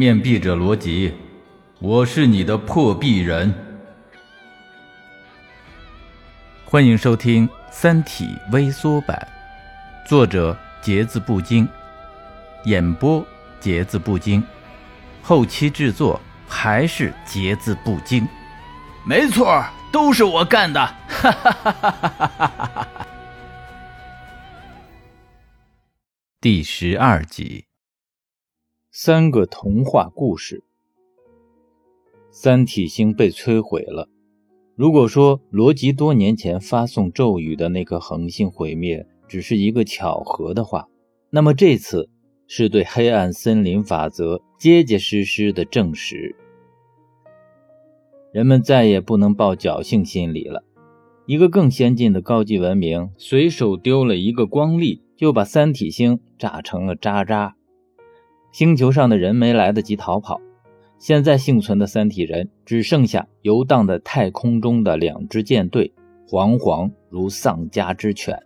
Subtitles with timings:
[0.00, 1.12] 面壁者罗辑，
[1.78, 3.52] 我是你的破壁人。
[6.64, 9.28] 欢迎收听《三体》微缩版，
[10.06, 11.68] 作者节字不精，
[12.64, 13.22] 演播
[13.60, 14.42] 节字不精，
[15.22, 18.26] 后期制作还是节字不精。
[19.04, 19.62] 没错，
[19.92, 20.80] 都是我干的！
[21.08, 21.90] 哈哈哈哈
[22.38, 22.88] 哈哈！
[26.40, 27.66] 第十二集，
[29.02, 30.62] 三个童话故事。
[32.30, 34.10] 三体星被摧毁了。
[34.76, 40.86] 如果说罗辑多年前发送咒语的那颗恒星毁灭只是一个巧合的话，
[41.30, 42.10] 那么这次
[42.46, 46.36] 是对黑暗森林法则结结实实的证实。
[48.34, 50.62] 人们再也不能抱侥幸心理了。
[51.24, 57.56] 一个更先进的高级文明随手丢了一个光粒，就把三体星炸成了渣渣。
[58.52, 60.40] 星球上的人没来得及逃跑，
[60.98, 65.92] 现在幸存的三体人只剩下游荡在太空中的两支舰队，
[66.28, 68.42] 惶惶如丧家之犬。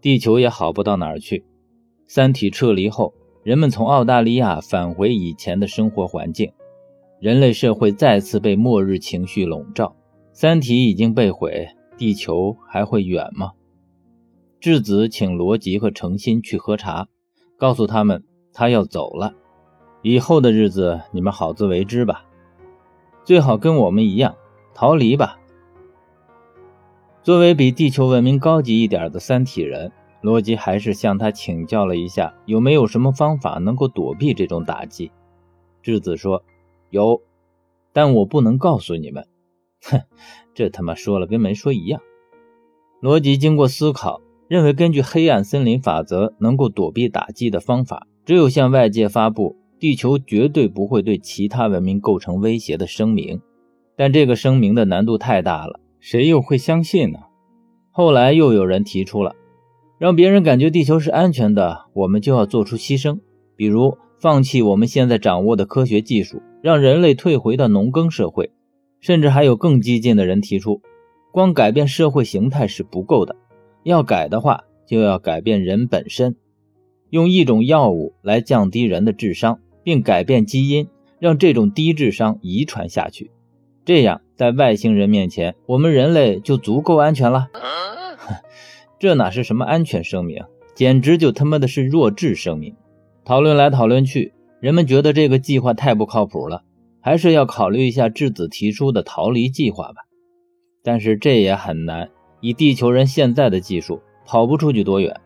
[0.00, 1.44] 地球也好不到哪儿去。
[2.06, 6.52] 三体撤离后，人们从澳大利亚返回以前的生活环境。
[7.20, 9.96] 人类社会再次被末日情绪笼罩，
[10.32, 13.52] 三体已经被毁，地球还会远吗？
[14.60, 17.08] 质子请罗辑和程心去喝茶，
[17.56, 18.22] 告诉他们
[18.54, 19.34] 他要走了，
[20.00, 22.24] 以后的日子你们好自为之吧，
[23.24, 24.36] 最好跟我们一样
[24.72, 25.38] 逃离吧。
[27.22, 35.12] 作为比地球文明高级一点的三体人，罗辑还是向他请教了一下，有没有什么方法能够躲避这种打击。
[35.82, 36.42] 质子说。
[36.90, 37.22] 有，
[37.92, 39.26] 但我不能告诉你们。
[39.82, 40.02] 哼，
[40.54, 42.00] 这他妈说了跟没说一样。
[43.00, 53.40] 罗辑经过思考，认为根据黑暗森林法则，能够躲避打击的方法，只有向外界发布地球绝对不会对其他文明构成威胁的声明。
[53.96, 57.18] 但这个声明的难度太大了，谁又会相信呢？
[57.90, 59.34] 后来又有人提出了，
[59.98, 63.20] 让别人感觉地球是安全的，我们就要做出牺牲，
[63.56, 66.42] 比如放弃我们现在掌握的科学技术。
[66.62, 68.50] 让人类退回到农耕社会，
[68.98, 70.80] 甚至还有更激进的人提出，
[71.30, 73.36] 光改变社会形态是不够的，
[73.82, 76.36] 要改的话就要改变人本身，
[77.14, 80.88] 用一种药物来降低人的智商，并改变基因，
[81.20, 83.30] 让这种低智商遗传下去，
[83.84, 87.50] 这样在外星人面前，我们人类就足够安全了。
[88.98, 90.42] 这哪是什么安全声明，
[90.74, 92.74] 简直就他妈的是弱智声明。
[93.24, 94.32] 讨论来讨论去。
[94.58, 96.64] 人们觉得这个计划太不靠谱了，
[97.00, 100.02] 还是要考虑一下质子提出的逃离计划吧。
[100.82, 102.10] 但是这也很难，
[102.40, 105.20] 以地球人现在的技术，跑不出去多远，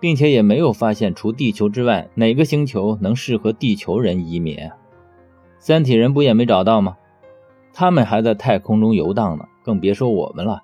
[0.00, 4.56] 并且也没有发现除地球之外哪个星球能适合地球人移民。
[5.58, 6.96] 三体人不也没找到吗？
[7.72, 10.62] 他们还在太空中游荡呢，更别说我们了。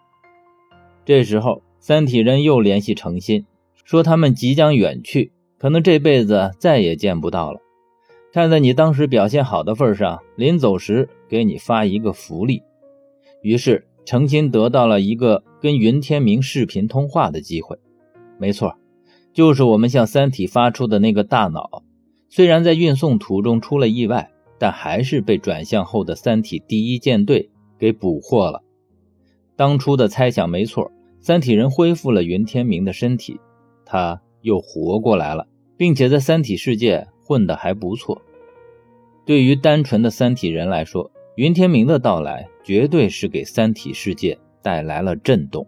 [1.05, 3.47] 这时候，三体人又联系程心，
[3.85, 7.61] 说他们即将远去，可能这辈子再也见不到了。
[8.33, 12.63] 看在你当时表现好的份上，临走时给你发一个福利。
[13.43, 17.79] 于是程心得到了一个跟云天明视频通话的机会。
[18.39, 18.77] 没错，
[19.35, 21.83] 就是我们向三体发出的那个大脑。
[22.31, 28.63] 虽然在运送途中出了意外，但还是被转向后的三体第一舰队给捕获了。
[29.57, 30.91] 当初的猜想没错，
[31.21, 33.39] 三体人恢复了云天明的身体，
[33.85, 35.47] 他又活过来了，
[35.77, 37.07] 并且在三体世界。
[37.27, 38.21] 混得还不错。
[39.25, 45.67] 对于单纯的三体人来说，云天明的到来绝对是给三体世界带来了震动。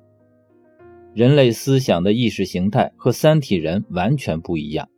[1.17, 4.91] 人类思想的意识形态和三体人完全不一样。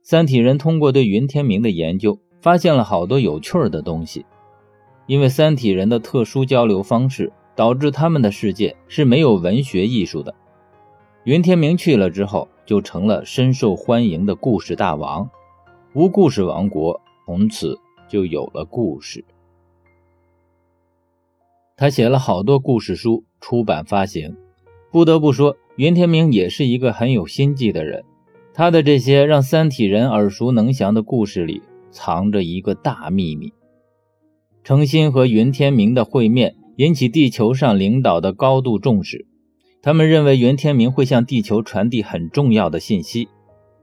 [0.00, 4.24] 三体人通过对云天明的研究，发现了好多有趣的东西。
[5.08, 10.32] 因为三体人的特殊交流方式，导致他们的世界是没有文学艺术的。
[11.24, 15.28] 云天明去了之后，就成了深受欢迎的故事大王。
[15.94, 17.76] 无故事王国从此
[18.08, 19.24] 就有了故事。
[21.76, 24.36] 他写了好多故事书，出版发行。
[24.96, 28.02] 不得不说，云天明也是一个很有心计的人。
[28.54, 31.60] 他的这些让三体人耳熟能详的故事里，
[31.90, 33.52] 藏着一个大秘密。
[34.64, 39.26] 程心和云天明的会面引起地球上领导的高度重视，
[39.82, 43.28] 他们认为云天明会向地球传递很重要的信息，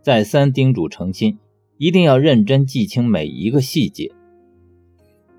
[0.01, 1.37] 再三叮嘱程心。
[1.77, 4.11] 一定要认真记清每一个细节。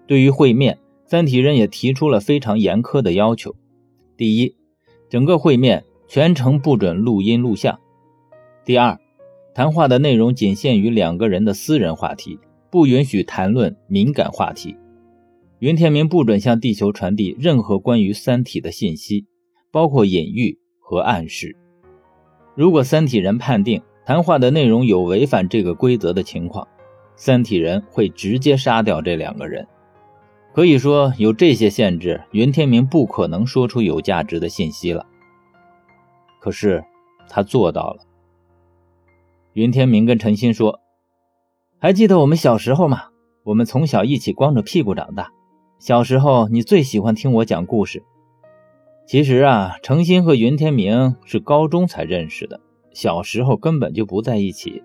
[0.07, 3.57] 对于会面，三体人也提出了非常严苛的要求：
[4.17, 4.55] 第一，
[5.15, 7.77] 整个会面全程不准录音录像；
[8.65, 8.99] 第二，
[9.55, 14.77] 谈话的内容仅限于两个人的私人话题，不允许谈论敏感话题。
[15.61, 19.27] 云天明不准向地球传递任何关于三体的信息，
[19.71, 21.55] 包括隐喻和暗示。
[22.57, 26.67] 如果三体人判定谈话的内容有违反这个规则的情况，
[27.15, 29.65] 三体人会直接杀掉这两个人。
[30.55, 35.05] 可以说，有这些限制，云天明不可能说出有价值的信息了。
[36.41, 36.85] 可是，
[37.29, 38.05] 他做到了。
[39.55, 40.79] 云天明跟陈鑫说
[41.81, 43.07] ：“还记得我们小时候吗？
[43.43, 45.33] 我们从小一起光着屁股长大。
[45.81, 48.05] 小时候，你最喜欢听我讲故事。
[49.09, 52.61] 其实啊，程鑫和云天明是高中才认识的，
[52.93, 54.85] 小时候根本就不在一起。”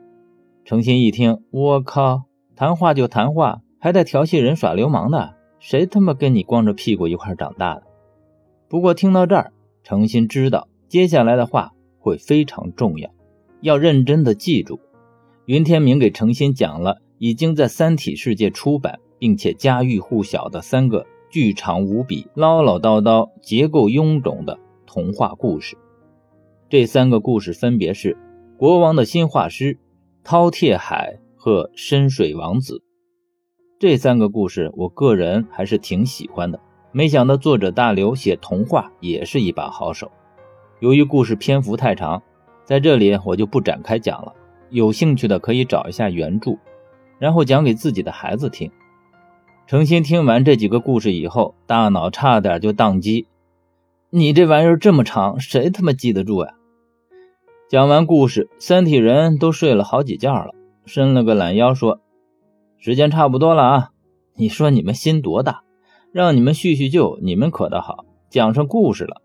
[0.65, 2.23] 程鑫一听，我靠，
[2.55, 5.35] 谈话就谈话，还带调戏人、耍流氓的。
[5.59, 7.83] 谁他妈跟你光着屁股一块长大的？
[8.67, 9.51] 不过听到这儿，
[9.83, 13.09] 程心知道接下来的话会非常重要，
[13.61, 14.79] 要认真的记住。
[15.45, 25.75] 云天明给程心讲了已经在三体世界出版并且家喻户晓的三个巨长无比、唠唠叨叨、结构臃肿的童话故事。
[26.69, 28.13] 这三个故事分别是
[28.57, 29.73] 《国王的新画师》
[30.23, 32.83] 《饕餮海》和《深水王子》。
[33.79, 36.59] 这三个故事，我个人还是挺喜欢的。
[36.91, 40.11] 没想到作者大刘写童话也是一把好手。
[40.81, 42.21] 由于故事篇幅太长，
[42.65, 44.33] 在这里我就不展开讲了。
[44.69, 46.57] 有兴趣的可以找一下原著，
[47.19, 48.69] 然后讲给自己的孩子听。
[49.65, 53.27] 程心听完这几个故事以后，大脑差点就宕机。
[54.09, 56.51] 你这玩意儿这么长，谁他妈记得住呀？
[57.69, 60.53] 讲完故事，三体人都睡了好几觉了，
[60.85, 62.01] 伸了个懒腰说。
[62.79, 63.89] 时间差不多了啊！
[64.35, 65.63] 你说你们心多大，
[66.13, 69.21] 让你们叙叙旧，你们可倒好，讲上故事了。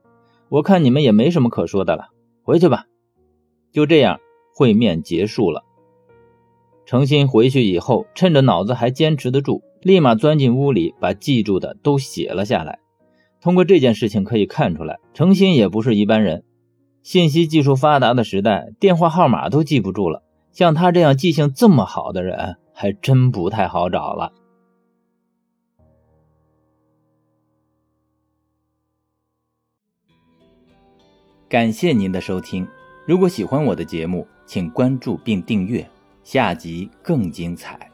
[0.49, 2.09] 我看你们也没什么可说的了，
[2.43, 2.87] 回去吧。
[3.73, 4.19] 就这样，
[4.57, 5.63] 会面结束了。
[6.85, 12.81] 程心回去以后，趁着脑子还坚持得住，立马钻进屋里，把记住的都写了下来。
[13.41, 16.43] 通过这件事情可以看出来，程心也不是一般人。
[17.03, 22.57] 信息技术发达的时代，电话号码都记不住了，像他这样记性这么好的人。
[22.75, 24.33] 还真不太好找了。
[31.49, 32.67] 感谢您的收听，
[33.07, 35.89] 如果喜欢我的节目，请关注并订阅，
[36.25, 37.94] 下集更精彩。